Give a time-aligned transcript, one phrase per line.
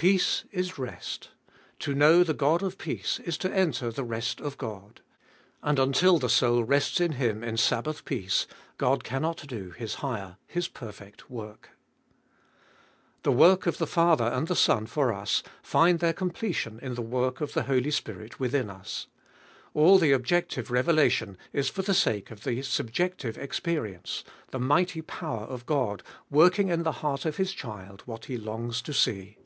[0.08, 1.30] Peace Is rest.
[1.80, 5.00] To know the God of peace Is to enter the rest of God.
[5.60, 10.36] And until the soul rests in Him In Sabbath peace, God cannot do His higher,
[10.46, 11.56] His perfect worh.
[11.62, 11.66] 2.
[13.24, 17.02] The worh of the Father and the Son for us find their completion in the
[17.02, 19.08] worh of the Holy Spirit within us.
[19.74, 24.22] All the objective revelation is for the sahe of the subjective experience,
[24.52, 28.80] the mighty power of God working in the heart of His child what He longs
[28.82, 29.38] to see.